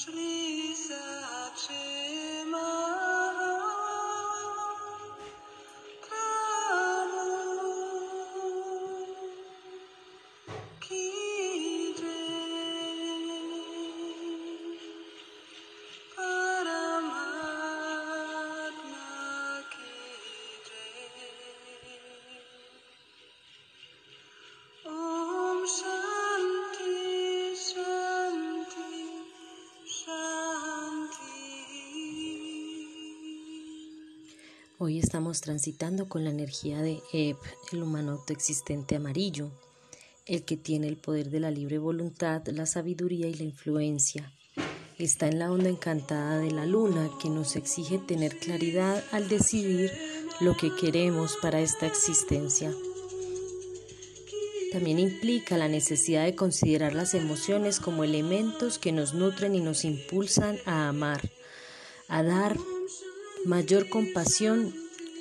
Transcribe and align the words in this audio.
Ashley. 0.00 0.29
Hoy 34.82 34.98
estamos 34.98 35.42
transitando 35.42 36.08
con 36.08 36.24
la 36.24 36.30
energía 36.30 36.80
de 36.80 37.02
Eb, 37.12 37.36
el 37.70 37.82
humano 37.82 38.12
autoexistente 38.12 38.96
amarillo, 38.96 39.50
el 40.24 40.42
que 40.46 40.56
tiene 40.56 40.88
el 40.88 40.96
poder 40.96 41.28
de 41.28 41.38
la 41.38 41.50
libre 41.50 41.76
voluntad, 41.76 42.40
la 42.46 42.64
sabiduría 42.64 43.26
y 43.26 43.34
la 43.34 43.42
influencia. 43.42 44.32
Está 44.96 45.28
en 45.28 45.38
la 45.38 45.52
onda 45.52 45.68
encantada 45.68 46.38
de 46.38 46.50
la 46.50 46.64
luna 46.64 47.10
que 47.20 47.28
nos 47.28 47.56
exige 47.56 47.98
tener 47.98 48.38
claridad 48.38 49.04
al 49.12 49.28
decidir 49.28 49.92
lo 50.40 50.56
que 50.56 50.74
queremos 50.74 51.36
para 51.42 51.60
esta 51.60 51.86
existencia. 51.86 52.72
También 54.72 54.98
implica 54.98 55.58
la 55.58 55.68
necesidad 55.68 56.24
de 56.24 56.34
considerar 56.34 56.94
las 56.94 57.12
emociones 57.12 57.80
como 57.80 58.02
elementos 58.02 58.78
que 58.78 58.92
nos 58.92 59.12
nutren 59.12 59.54
y 59.54 59.60
nos 59.60 59.84
impulsan 59.84 60.56
a 60.64 60.88
amar, 60.88 61.20
a 62.08 62.22
dar 62.22 62.56
mayor 63.46 63.88
compasión 63.88 64.74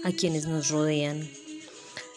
a 0.03 0.11
quienes 0.11 0.45
nos 0.45 0.69
rodean. 0.69 1.29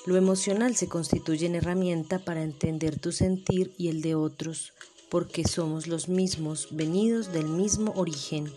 Lo 0.04 0.16
emocional 0.16 0.74
se 0.74 0.88
constituye 0.88 1.46
en 1.46 1.54
herramienta 1.54 2.18
para 2.18 2.42
entender 2.42 2.98
tu 2.98 3.12
sentir 3.12 3.72
y 3.78 3.86
el 3.86 4.02
de 4.02 4.16
otros, 4.16 4.72
porque 5.08 5.44
somos 5.44 5.86
los 5.86 6.08
mismos, 6.08 6.68
venidos 6.72 7.32
del 7.32 7.46
mismo 7.46 7.92
origen. 7.94 8.52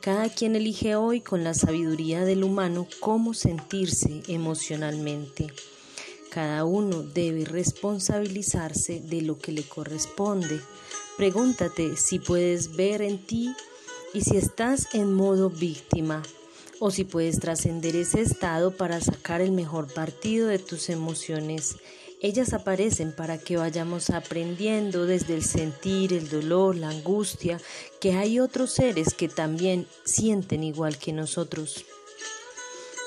Cada 0.00 0.30
quien 0.30 0.56
elige 0.56 0.96
hoy 0.96 1.20
con 1.20 1.44
la 1.44 1.52
sabiduría 1.52 2.24
del 2.24 2.44
humano 2.44 2.86
cómo 3.00 3.34
sentirse 3.34 4.22
emocionalmente. 4.28 5.48
Cada 6.30 6.64
uno 6.64 7.02
debe 7.02 7.44
responsabilizarse 7.44 9.00
de 9.00 9.20
lo 9.20 9.38
que 9.38 9.52
le 9.52 9.64
corresponde. 9.64 10.60
Pregúntate 11.18 11.98
si 11.98 12.18
puedes 12.18 12.74
ver 12.74 13.02
en 13.02 13.18
ti 13.18 13.54
y 14.14 14.22
si 14.22 14.38
estás 14.38 14.94
en 14.94 15.12
modo 15.12 15.50
víctima 15.50 16.22
o 16.80 16.90
si 16.90 17.04
puedes 17.04 17.38
trascender 17.38 17.94
ese 17.94 18.22
estado 18.22 18.72
para 18.72 19.00
sacar 19.00 19.40
el 19.40 19.52
mejor 19.52 19.92
partido 19.92 20.48
de 20.48 20.58
tus 20.58 20.88
emociones. 20.88 21.76
Ellas 22.22 22.52
aparecen 22.52 23.12
para 23.12 23.38
que 23.38 23.56
vayamos 23.56 24.10
aprendiendo 24.10 25.06
desde 25.06 25.34
el 25.34 25.44
sentir, 25.44 26.12
el 26.12 26.28
dolor, 26.28 26.76
la 26.76 26.88
angustia, 26.88 27.60
que 28.00 28.14
hay 28.14 28.40
otros 28.40 28.72
seres 28.72 29.14
que 29.14 29.28
también 29.28 29.86
sienten 30.04 30.64
igual 30.64 30.98
que 30.98 31.12
nosotros. 31.12 31.84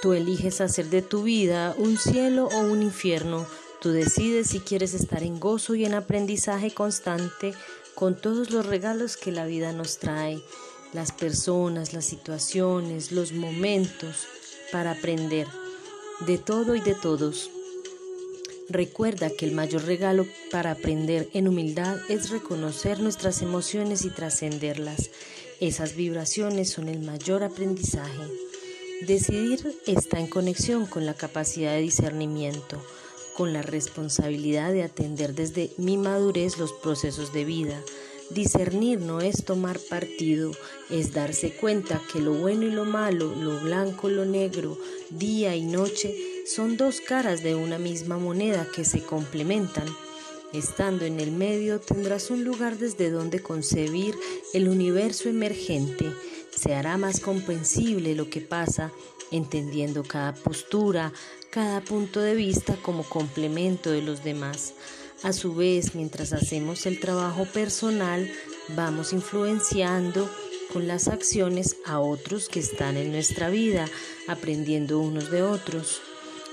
Tú 0.01 0.13
eliges 0.13 0.61
hacer 0.61 0.89
de 0.89 1.01
tu 1.01 1.23
vida 1.23 1.75
un 1.77 1.97
cielo 1.97 2.49
o 2.53 2.59
un 2.59 2.83
infierno. 2.83 3.45
Tú 3.81 3.89
decides 3.89 4.47
si 4.47 4.59
quieres 4.59 4.93
estar 4.93 5.23
en 5.23 5.39
gozo 5.39 5.75
y 5.75 5.85
en 5.85 5.93
aprendizaje 5.93 6.71
constante 6.71 7.53
con 7.95 8.15
todos 8.15 8.51
los 8.51 8.65
regalos 8.65 9.17
que 9.17 9.31
la 9.31 9.45
vida 9.45 9.71
nos 9.73 9.97
trae, 9.97 10.41
las 10.93 11.11
personas, 11.11 11.93
las 11.93 12.05
situaciones, 12.05 13.11
los 13.11 13.31
momentos 13.33 14.27
para 14.71 14.91
aprender 14.91 15.47
de 16.21 16.37
todo 16.37 16.75
y 16.75 16.81
de 16.81 16.95
todos. 16.95 17.49
Recuerda 18.69 19.29
que 19.29 19.45
el 19.45 19.51
mayor 19.51 19.83
regalo 19.83 20.25
para 20.51 20.71
aprender 20.71 21.29
en 21.33 21.47
humildad 21.47 21.97
es 22.09 22.29
reconocer 22.29 22.99
nuestras 22.99 23.41
emociones 23.41 24.05
y 24.05 24.09
trascenderlas. 24.09 25.09
Esas 25.59 25.95
vibraciones 25.95 26.69
son 26.69 26.87
el 26.87 26.99
mayor 26.99 27.43
aprendizaje. 27.43 28.23
Decidir 29.05 29.75
está 29.85 30.19
en 30.19 30.27
conexión 30.27 30.85
con 30.85 31.05
la 31.05 31.13
capacidad 31.13 31.73
de 31.73 31.81
discernimiento, 31.81 32.81
con 33.35 33.51
la 33.51 33.61
responsabilidad 33.61 34.71
de 34.71 34.83
atender 34.83 35.35
desde 35.35 35.71
mi 35.77 35.97
madurez 35.97 36.57
los 36.57 36.71
procesos 36.71 37.33
de 37.33 37.43
vida. 37.43 37.81
Discernir 38.33 38.99
no 38.99 39.21
es 39.21 39.45
tomar 39.45 39.77
partido, 39.77 40.53
es 40.89 41.13
darse 41.13 41.51
cuenta 41.51 42.01
que 42.11 42.19
lo 42.19 42.33
bueno 42.33 42.63
y 42.63 42.71
lo 42.71 42.83
malo, 42.83 43.35
lo 43.35 43.59
blanco 43.59 44.09
y 44.09 44.13
lo 44.13 44.25
negro, 44.25 44.77
día 45.11 45.55
y 45.55 45.65
noche, 45.65 46.15
son 46.47 46.75
dos 46.75 46.99
caras 46.99 47.43
de 47.43 47.53
una 47.53 47.77
misma 47.77 48.17
moneda 48.17 48.67
que 48.73 48.85
se 48.85 49.03
complementan. 49.03 49.85
Estando 50.51 51.05
en 51.05 51.19
el 51.19 51.31
medio 51.31 51.79
tendrás 51.79 52.31
un 52.31 52.43
lugar 52.43 52.77
desde 52.79 53.11
donde 53.11 53.43
concebir 53.43 54.15
el 54.53 54.67
universo 54.67 55.29
emergente. 55.29 56.11
Se 56.55 56.73
hará 56.73 56.97
más 56.97 57.19
comprensible 57.19 58.15
lo 58.15 58.31
que 58.31 58.41
pasa, 58.41 58.91
entendiendo 59.31 60.03
cada 60.03 60.33
postura, 60.33 61.13
cada 61.51 61.81
punto 61.81 62.19
de 62.19 62.33
vista 62.33 62.77
como 62.81 63.03
complemento 63.03 63.91
de 63.91 64.01
los 64.01 64.23
demás. 64.23 64.73
A 65.21 65.31
su 65.31 65.53
vez, 65.53 65.95
mientras 65.95 66.33
hacemos 66.33 66.85
el 66.85 66.99
trabajo 66.99 67.45
personal, 67.45 68.29
vamos 68.69 69.13
influenciando 69.13 70.29
con 70.73 70.87
las 70.87 71.07
acciones 71.07 71.77
a 71.85 71.99
otros 71.99 72.49
que 72.49 72.59
están 72.59 72.97
en 72.97 73.11
nuestra 73.11 73.49
vida, 73.49 73.87
aprendiendo 74.27 74.99
unos 74.99 75.29
de 75.29 75.43
otros. 75.43 76.01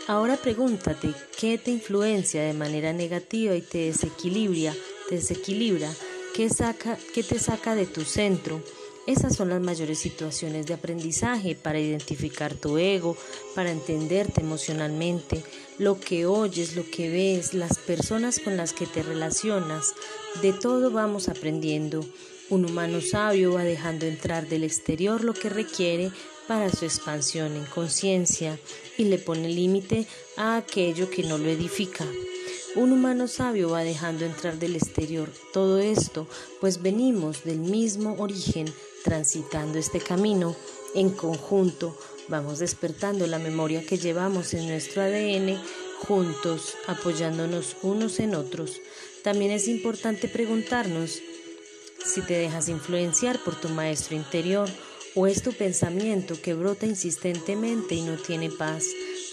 Ahora 0.06 0.36
pregúntate, 0.36 1.14
¿qué 1.38 1.56
te 1.56 1.70
influencia 1.70 2.42
de 2.42 2.52
manera 2.52 2.92
negativa 2.92 3.54
y 3.54 3.62
te 3.62 3.78
desequilibra? 3.86 4.74
Te 5.08 5.16
desequilibra? 5.16 5.90
¿Qué, 6.34 6.48
saca, 6.50 6.98
¿Qué 7.14 7.22
te 7.22 7.38
saca 7.38 7.74
de 7.74 7.86
tu 7.86 8.02
centro? 8.02 8.62
Esas 9.06 9.34
son 9.34 9.48
las 9.48 9.60
mayores 9.60 9.98
situaciones 9.98 10.66
de 10.66 10.74
aprendizaje 10.74 11.56
para 11.56 11.80
identificar 11.80 12.54
tu 12.54 12.76
ego, 12.76 13.16
para 13.54 13.70
entenderte 13.70 14.40
emocionalmente, 14.40 15.42
lo 15.80 15.98
que 15.98 16.26
oyes, 16.26 16.76
lo 16.76 16.84
que 16.90 17.08
ves, 17.08 17.54
las 17.54 17.78
personas 17.78 18.38
con 18.38 18.58
las 18.58 18.74
que 18.74 18.86
te 18.86 19.02
relacionas. 19.02 19.94
De 20.42 20.52
todo 20.52 20.90
vamos 20.90 21.30
aprendiendo. 21.30 22.04
Un 22.50 22.66
humano 22.66 23.00
sabio 23.00 23.54
va 23.54 23.64
dejando 23.64 24.04
entrar 24.04 24.46
del 24.46 24.62
exterior 24.62 25.24
lo 25.24 25.32
que 25.32 25.48
requiere 25.48 26.12
para 26.46 26.70
su 26.70 26.84
expansión 26.84 27.56
en 27.56 27.64
conciencia 27.64 28.58
y 28.98 29.04
le 29.04 29.16
pone 29.16 29.48
límite 29.48 30.06
a 30.36 30.58
aquello 30.58 31.08
que 31.08 31.22
no 31.22 31.38
lo 31.38 31.48
edifica. 31.48 32.04
Un 32.76 32.92
humano 32.92 33.26
sabio 33.26 33.70
va 33.70 33.82
dejando 33.82 34.26
entrar 34.26 34.58
del 34.58 34.76
exterior 34.76 35.32
todo 35.50 35.78
esto, 35.78 36.28
pues 36.60 36.82
venimos 36.82 37.42
del 37.44 37.58
mismo 37.58 38.16
origen, 38.18 38.70
transitando 39.02 39.78
este 39.78 39.98
camino 39.98 40.54
en 40.94 41.08
conjunto, 41.08 41.96
vamos 42.30 42.60
despertando 42.60 43.26
la 43.26 43.38
memoria 43.38 43.84
que 43.84 43.98
llevamos 43.98 44.54
en 44.54 44.68
nuestro 44.68 45.02
ADN 45.02 45.60
juntos, 45.98 46.76
apoyándonos 46.86 47.76
unos 47.82 48.20
en 48.20 48.34
otros. 48.34 48.80
También 49.22 49.50
es 49.50 49.68
importante 49.68 50.28
preguntarnos 50.28 51.20
si 52.04 52.22
te 52.22 52.34
dejas 52.34 52.68
influenciar 52.68 53.38
por 53.44 53.60
tu 53.60 53.68
maestro 53.68 54.16
interior 54.16 54.68
o 55.14 55.26
es 55.26 55.42
tu 55.42 55.52
pensamiento 55.52 56.40
que 56.40 56.54
brota 56.54 56.86
insistentemente 56.86 57.96
y 57.96 58.02
no 58.02 58.16
tiene 58.16 58.48
paz. 58.48 58.84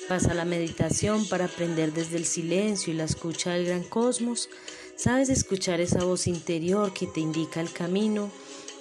Pasa 0.09 0.33
la 0.33 0.45
meditación 0.45 1.27
para 1.27 1.45
aprender 1.45 1.93
desde 1.93 2.17
el 2.17 2.25
silencio 2.25 2.91
y 2.91 2.97
la 2.97 3.03
escucha 3.03 3.51
del 3.51 3.67
gran 3.67 3.83
cosmos. 3.83 4.49
¿Sabes 4.95 5.29
escuchar 5.29 5.79
esa 5.79 6.03
voz 6.03 6.27
interior 6.27 6.93
que 6.93 7.05
te 7.05 7.19
indica 7.19 7.61
el 7.61 7.71
camino? 7.71 8.31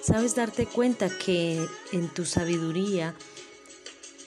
¿Sabes 0.02 0.34
darte 0.34 0.66
cuenta 0.66 1.10
que 1.18 1.64
en 1.92 2.08
tu 2.08 2.24
sabiduría 2.24 3.14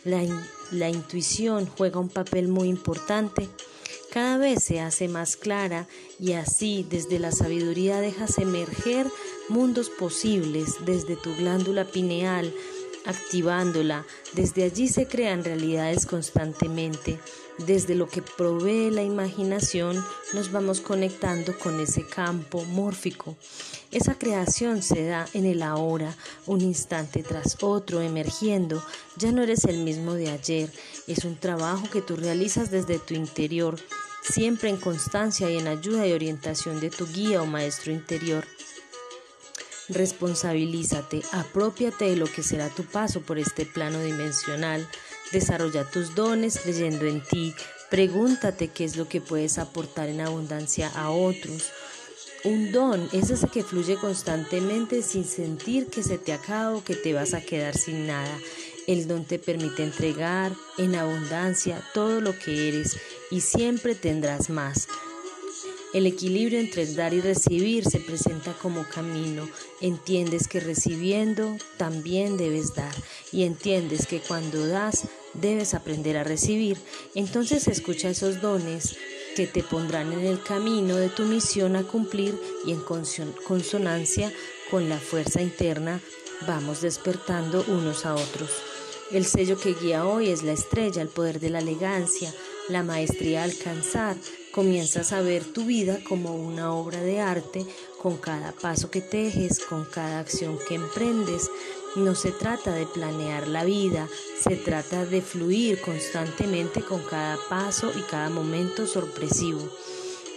la, 0.03 0.23
la 0.71 0.89
intuición 0.89 1.65
juega 1.65 1.99
un 1.99 2.09
papel 2.09 2.47
muy 2.47 2.67
importante? 2.67 3.49
Cada 4.11 4.37
vez 4.37 4.63
se 4.63 4.79
hace 4.79 5.07
más 5.07 5.37
clara 5.37 5.87
y 6.19 6.33
así 6.33 6.85
desde 6.89 7.19
la 7.19 7.31
sabiduría 7.31 8.01
dejas 8.01 8.39
emerger 8.39 9.05
mundos 9.49 9.89
posibles 9.89 10.77
desde 10.85 11.15
tu 11.15 11.35
glándula 11.35 11.85
pineal, 11.85 12.51
activándola. 13.05 14.05
Desde 14.33 14.63
allí 14.63 14.87
se 14.87 15.07
crean 15.07 15.43
realidades 15.43 16.07
constantemente. 16.07 17.19
Desde 17.65 17.93
lo 17.93 18.07
que 18.07 18.21
provee 18.21 18.89
la 18.89 19.03
imaginación 19.03 20.01
nos 20.33 20.51
vamos 20.51 20.79
conectando 20.79 21.57
con 21.59 21.79
ese 21.81 22.05
campo 22.05 22.63
mórfico. 22.63 23.35
Esa 23.91 24.17
creación 24.17 24.81
se 24.81 25.05
da 25.05 25.27
en 25.33 25.45
el 25.45 25.61
ahora, 25.61 26.15
un 26.45 26.61
instante 26.61 27.21
tras 27.21 27.57
otro, 27.61 28.01
emergiendo. 28.01 28.81
Ya 29.17 29.33
no 29.33 29.43
eres 29.43 29.65
el 29.65 29.79
mismo 29.79 30.13
de 30.13 30.29
ayer. 30.29 30.71
Es 31.07 31.25
un 31.25 31.35
trabajo 31.35 31.89
que 31.91 32.01
tú 32.01 32.15
realizas 32.15 32.71
desde 32.71 32.97
tu 32.97 33.13
interior, 33.13 33.77
siempre 34.23 34.69
en 34.69 34.77
constancia 34.77 35.51
y 35.51 35.57
en 35.57 35.67
ayuda 35.67 36.07
y 36.07 36.13
orientación 36.13 36.79
de 36.79 36.89
tu 36.89 37.07
guía 37.07 37.41
o 37.41 37.45
maestro 37.45 37.91
interior. 37.91 38.45
Responsabilízate, 39.89 41.23
apropiate 41.31 42.05
de 42.05 42.15
lo 42.15 42.27
que 42.27 42.43
será 42.43 42.69
tu 42.69 42.83
paso 42.83 43.21
por 43.21 43.37
este 43.39 43.65
plano 43.65 43.99
dimensional. 44.01 44.87
Desarrolla 45.31 45.83
tus 45.83 46.15
dones 46.15 46.59
creyendo 46.59 47.05
en 47.05 47.21
ti. 47.21 47.53
Pregúntate 47.89 48.69
qué 48.69 48.85
es 48.85 48.95
lo 48.95 49.07
que 49.07 49.21
puedes 49.21 49.57
aportar 49.57 50.09
en 50.09 50.21
abundancia 50.21 50.89
a 50.89 51.11
otros. 51.11 51.71
Un 52.43 52.71
don 52.71 53.09
es 53.11 53.29
ese 53.29 53.47
que 53.47 53.63
fluye 53.63 53.95
constantemente 53.97 55.01
sin 55.01 55.25
sentir 55.25 55.87
que 55.87 56.03
se 56.03 56.17
te 56.17 56.31
acaba 56.31 56.75
o 56.75 56.83
que 56.83 56.95
te 56.95 57.13
vas 57.13 57.33
a 57.33 57.41
quedar 57.41 57.77
sin 57.77 58.07
nada. 58.07 58.39
El 58.87 59.07
don 59.07 59.25
te 59.25 59.39
permite 59.39 59.83
entregar 59.83 60.53
en 60.77 60.95
abundancia 60.95 61.83
todo 61.93 62.21
lo 62.21 62.37
que 62.39 62.69
eres 62.69 62.97
y 63.29 63.41
siempre 63.41 63.93
tendrás 63.93 64.49
más. 64.49 64.87
El 65.91 66.05
equilibrio 66.05 66.59
entre 66.59 66.85
dar 66.93 67.15
y 67.15 67.21
recibir 67.21 67.83
se 67.83 67.99
presenta 67.99 68.53
como 68.53 68.87
camino. 68.87 69.49
Entiendes 69.81 70.47
que 70.47 70.59
recibiendo 70.59 71.57
también 71.77 72.37
debes 72.37 72.75
dar 72.75 72.93
y 73.31 73.43
entiendes 73.43 74.05
que 74.05 74.19
cuando 74.19 74.67
das 74.67 75.05
debes 75.33 75.73
aprender 75.73 76.17
a 76.17 76.23
recibir. 76.23 76.77
Entonces 77.15 77.67
escucha 77.67 78.09
esos 78.09 78.41
dones 78.41 78.97
que 79.35 79.47
te 79.47 79.63
pondrán 79.63 80.11
en 80.13 80.25
el 80.25 80.41
camino 80.41 80.95
de 80.95 81.09
tu 81.09 81.23
misión 81.23 81.75
a 81.75 81.83
cumplir 81.83 82.39
y 82.65 82.71
en 82.71 82.81
consonancia 83.47 84.31
con 84.69 84.89
la 84.89 84.99
fuerza 84.99 85.41
interna 85.41 86.01
vamos 86.47 86.81
despertando 86.81 87.63
unos 87.67 88.05
a 88.05 88.15
otros. 88.15 88.49
El 89.11 89.25
sello 89.25 89.57
que 89.57 89.73
guía 89.73 90.05
hoy 90.05 90.29
es 90.29 90.43
la 90.43 90.51
estrella, 90.51 91.01
el 91.01 91.07
poder 91.07 91.39
de 91.39 91.49
la 91.49 91.59
elegancia, 91.59 92.33
la 92.67 92.83
maestría 92.83 93.41
a 93.41 93.45
alcanzar. 93.45 94.15
Comienzas 94.51 95.13
a 95.13 95.21
ver 95.21 95.43
tu 95.43 95.65
vida 95.65 95.99
como 96.07 96.35
una 96.35 96.73
obra 96.73 97.01
de 97.01 97.19
arte 97.19 97.65
con 98.01 98.17
cada 98.17 98.51
paso 98.53 98.89
que 98.89 99.01
tejes, 99.01 99.59
con 99.59 99.85
cada 99.85 100.19
acción 100.19 100.57
que 100.67 100.75
emprendes. 100.75 101.49
No 101.95 102.15
se 102.15 102.31
trata 102.31 102.73
de 102.73 102.85
planear 102.85 103.47
la 103.47 103.63
vida, 103.63 104.07
se 104.41 104.55
trata 104.55 105.05
de 105.05 105.21
fluir 105.21 105.81
constantemente 105.81 106.81
con 106.81 107.01
cada 107.03 107.37
paso 107.49 107.91
y 107.95 108.01
cada 108.03 108.29
momento 108.29 108.87
sorpresivo. 108.87 109.69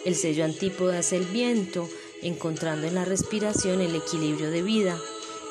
El 0.05 0.17
sello 0.17 0.45
antípoda 0.45 0.99
es 0.99 1.13
el 1.13 1.25
viento, 1.27 1.89
encontrando 2.23 2.87
en 2.87 2.95
la 2.95 3.05
respiración 3.05 3.81
el 3.81 3.95
equilibrio 3.95 4.51
de 4.51 4.63
vida. 4.63 4.99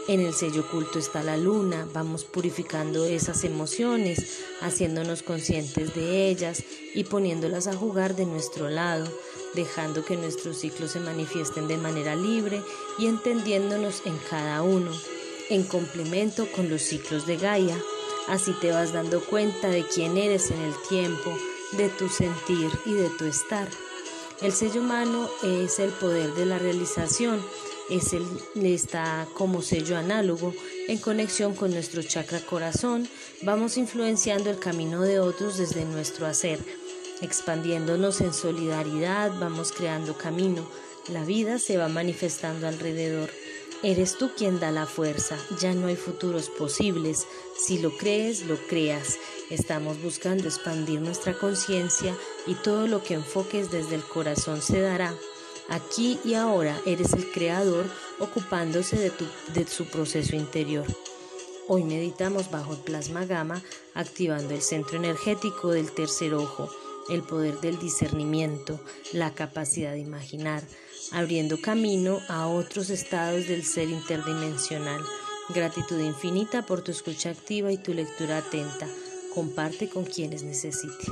En 0.07 0.19
el 0.19 0.33
sello 0.33 0.61
oculto 0.61 0.97
está 0.97 1.21
la 1.21 1.37
luna, 1.37 1.87
vamos 1.93 2.25
purificando 2.25 3.05
esas 3.05 3.43
emociones, 3.43 4.39
haciéndonos 4.59 5.21
conscientes 5.21 5.93
de 5.93 6.27
ellas 6.27 6.63
y 6.95 7.03
poniéndolas 7.03 7.67
a 7.67 7.75
jugar 7.75 8.15
de 8.15 8.25
nuestro 8.25 8.69
lado, 8.69 9.07
dejando 9.53 10.05
que 10.05 10.17
nuestros 10.17 10.57
ciclos 10.57 10.91
se 10.91 10.99
manifiesten 10.99 11.67
de 11.67 11.77
manera 11.77 12.15
libre 12.15 12.61
y 12.97 13.07
entendiéndonos 13.07 14.01
en 14.05 14.17
cada 14.29 14.61
uno, 14.61 14.91
en 15.49 15.63
complemento 15.63 16.47
con 16.51 16.69
los 16.69 16.81
ciclos 16.81 17.25
de 17.25 17.37
Gaia. 17.37 17.77
Así 18.27 18.53
te 18.61 18.71
vas 18.71 18.93
dando 18.93 19.21
cuenta 19.21 19.69
de 19.69 19.85
quién 19.85 20.17
eres 20.17 20.51
en 20.51 20.61
el 20.61 20.73
tiempo, 20.87 21.35
de 21.73 21.89
tu 21.89 22.09
sentir 22.09 22.69
y 22.85 22.93
de 22.93 23.09
tu 23.17 23.25
estar. 23.25 23.67
El 24.41 24.51
sello 24.51 24.81
humano 24.81 25.29
es 25.43 25.79
el 25.79 25.91
poder 25.91 26.33
de 26.33 26.45
la 26.45 26.57
realización 26.57 27.41
es 27.91 28.13
el, 28.13 28.25
está 28.65 29.27
como 29.33 29.61
sello 29.61 29.97
análogo 29.97 30.53
en 30.87 30.97
conexión 30.97 31.53
con 31.53 31.71
nuestro 31.71 32.01
chakra 32.01 32.39
corazón, 32.39 33.07
vamos 33.41 33.77
influenciando 33.77 34.49
el 34.49 34.59
camino 34.59 35.01
de 35.01 35.19
otros 35.19 35.57
desde 35.57 35.83
nuestro 35.83 36.25
hacer, 36.25 36.59
expandiéndonos 37.21 38.21
en 38.21 38.33
solidaridad, 38.33 39.31
vamos 39.39 39.71
creando 39.71 40.17
camino, 40.17 40.67
la 41.07 41.23
vida 41.23 41.59
se 41.59 41.77
va 41.77 41.87
manifestando 41.87 42.67
alrededor. 42.67 43.29
Eres 43.83 44.17
tú 44.17 44.29
quien 44.37 44.59
da 44.59 44.71
la 44.71 44.85
fuerza, 44.85 45.37
ya 45.59 45.73
no 45.73 45.87
hay 45.87 45.95
futuros 45.95 46.49
posibles, 46.49 47.25
si 47.57 47.79
lo 47.79 47.97
crees, 47.97 48.45
lo 48.45 48.55
creas. 48.67 49.17
Estamos 49.49 50.01
buscando 50.03 50.47
expandir 50.47 51.01
nuestra 51.01 51.33
conciencia 51.33 52.15
y 52.45 52.53
todo 52.53 52.85
lo 52.85 53.03
que 53.03 53.15
enfoques 53.15 53.71
desde 53.71 53.95
el 53.95 54.03
corazón 54.03 54.61
se 54.61 54.81
dará. 54.81 55.15
Aquí 55.67 56.19
y 56.23 56.35
ahora 56.35 56.79
eres 56.85 57.13
el 57.13 57.31
creador 57.31 57.85
ocupándose 58.19 58.97
de, 58.97 59.11
de 59.53 59.65
su 59.65 59.85
proceso 59.85 60.35
interior. 60.35 60.85
Hoy 61.67 61.83
meditamos 61.83 62.51
bajo 62.51 62.73
el 62.73 62.79
plasma 62.79 63.25
gamma, 63.25 63.63
activando 63.93 64.53
el 64.53 64.61
centro 64.61 64.97
energético 64.97 65.69
del 65.69 65.91
tercer 65.91 66.33
ojo, 66.33 66.69
el 67.11 67.23
poder 67.23 67.59
del 67.59 67.77
discernimiento, 67.77 68.79
la 69.13 69.33
capacidad 69.33 69.91
de 69.91 69.99
imaginar, 69.99 70.63
abriendo 71.11 71.59
camino 71.61 72.19
a 72.29 72.47
otros 72.47 72.89
estados 72.89 73.47
del 73.47 73.63
ser 73.63 73.89
interdimensional. 73.89 75.01
Gratitud 75.49 75.99
infinita 75.99 76.65
por 76.65 76.81
tu 76.81 76.91
escucha 76.91 77.29
activa 77.29 77.71
y 77.71 77.77
tu 77.77 77.93
lectura 77.93 78.37
atenta. 78.37 78.87
Comparte 79.35 79.89
con 79.89 80.05
quienes 80.05 80.43
necesite. 80.43 81.05